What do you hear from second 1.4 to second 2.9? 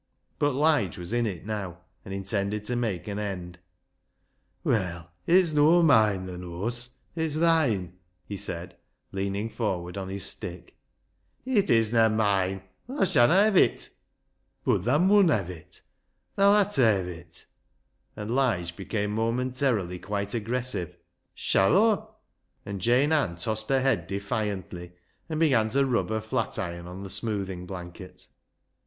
now, and intended to